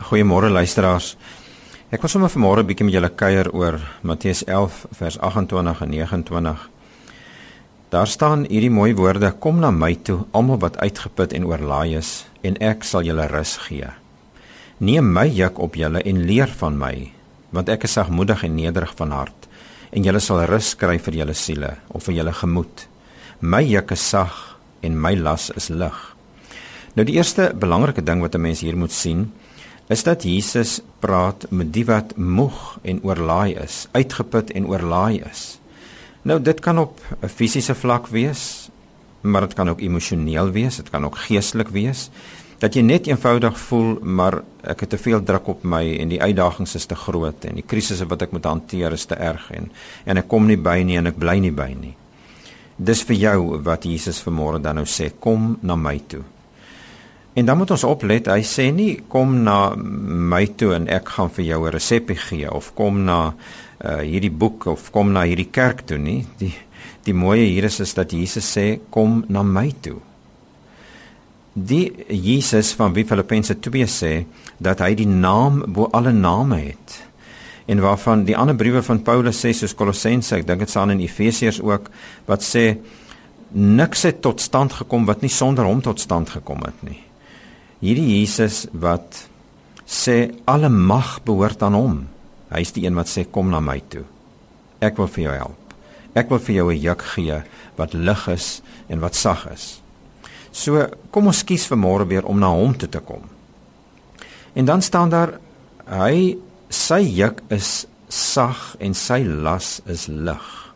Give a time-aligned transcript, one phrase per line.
[0.00, 1.12] Goeiemôre luisteraars.
[1.92, 5.90] Ek wil sommer vanmôre 'n bietjie met julle kuier oor Matteus 11 vers 28 en
[5.90, 6.70] 29.
[7.90, 12.26] Daar staan hierdie mooi woorde: Kom na my toe, almal wat uitgeput en oorlaai is,
[12.42, 13.90] en ek sal julle rus gee.
[14.78, 17.12] Neem my juk op julle en leer van my,
[17.50, 19.48] want ek is sagmoedig en nederig van hart,
[19.92, 22.88] en julle sal rus kry vir julle siele of vir julle gemoed.
[23.40, 26.16] My juk is sag en my las is lig.
[26.94, 29.32] Nou die eerste belangrike ding wat 'n mens hier moet sien,
[29.90, 35.58] is dat Jesus praat met die wat moeg en oorlaai is, uitgeput en oorlaai is.
[36.22, 38.70] Nou dit kan op 'n fisiese vlak wees,
[39.20, 42.10] maar dit kan ook emosioneel wees, dit kan ook geestelik wees.
[42.58, 46.22] Dat jy net eenvoudig voel maar ek het te veel druk op my en die
[46.22, 49.70] uitdagings is te groot en die krisisse wat ek moet hanteer is te erg en
[50.04, 51.96] en ek kom nie by nie en ek bly nie by nie.
[52.76, 56.22] Dis vir jou wat Jesus vanmôre dan nou sê, kom na my toe.
[57.40, 61.30] En dan moet ons oplet, hy sê nie kom na my toe en ek gaan
[61.32, 63.32] vir jou 'n resepie gee of kom na
[63.80, 66.26] uh, hierdie boek of kom na hierdie kerk toe nie.
[66.36, 66.52] Die
[67.04, 69.96] die mooie hier is is dat Jesus sê kom na my toe.
[71.54, 74.26] Die Jesus van wie Filippense 2 sê
[74.58, 77.02] dat hy die naam bo alle name het.
[77.66, 81.00] En waarvan die ander briewe van Paulus sê soos Kolossense, ek dink dit staan in
[81.00, 81.88] Efesiërs ook
[82.26, 82.76] wat sê
[83.52, 87.09] niks het tot stand gekom wat nie sonder hom tot stand gekom het nie
[87.80, 89.26] hierdie Jesus wat
[89.88, 91.96] sê alle mag behoort aan hom.
[92.50, 94.04] Hy is die een wat sê kom na my toe.
[94.80, 95.74] Ek wil vir jou help.
[96.14, 97.42] Ek wil vir jou 'n juk gee
[97.76, 99.80] wat lig is en wat sag is.
[100.52, 103.22] So kom ons kies vir môre weer om na hom toe te kom.
[104.54, 105.38] En dan staan daar
[105.86, 106.36] hy
[106.68, 110.74] sy juk is sag en sy las is lig.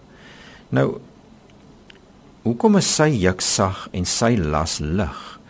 [0.71, 1.01] Nou
[2.43, 5.41] hoekom is sy juk sag en sy las lig?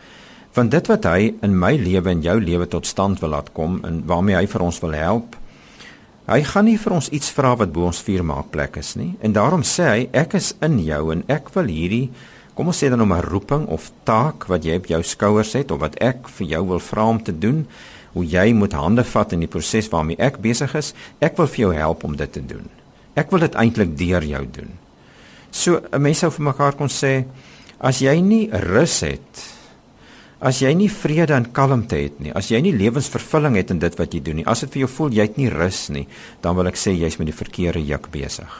[0.54, 3.80] Want dit wat hy in my lewe en jou lewe tot stand wil laat kom
[3.86, 5.34] en waarmee hy vir ons wil help.
[6.30, 9.16] Hy gaan nie vir ons iets vra wat bo ons vuur maak plek is nie.
[9.18, 12.06] En daarom sê hy ek is in jou en ek wil hierdie
[12.54, 15.72] kom ons sê dan om 'n roeping of taak wat jy op jou skouers het
[15.74, 17.66] of wat ek vir jou wil vra om te doen,
[18.12, 21.60] hoe jy moet hande vat in die proses waarmee ek besig is, ek wil vir
[21.60, 22.70] jou help om dit te doen.
[23.16, 24.70] Ek wil dit eintlik deur jou doen.
[25.50, 27.24] So 'n mens sou vir mekaar kon sê
[27.80, 29.53] as jy nie rus het
[30.44, 33.94] As jy nie vrede en kalmte het nie, as jy nie lewensvervulling het in dit
[33.96, 36.04] wat jy doen nie, as dit vir jou voel jy het nie rus nie,
[36.44, 38.52] dan wil ek sê jy's met die verkeerde juk besig.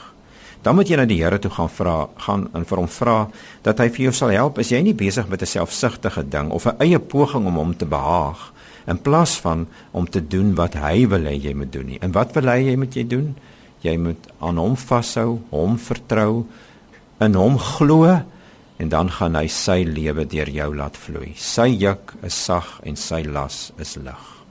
[0.65, 3.19] Dan moet jy na die Here toe gaan vra, gaan en vir hom vra
[3.61, 4.57] dat hy vir jou sal help.
[4.57, 7.85] Is jy nie besig met 'n selfsugtige ding of 'n eie poging om hom te
[7.85, 8.51] behaag
[8.87, 11.99] in plaas van om te doen wat hy wil hê jy moet doen nie?
[12.01, 13.35] En wat wil hy jy moet jy doen?
[13.81, 16.45] Jy moet aan hom vashou, hom vertrou,
[17.19, 18.25] in hom glo
[18.79, 21.33] en dan gaan hy sy lewe deur jou laat vloei.
[21.39, 24.44] Sy juk is sag en sy las is lig.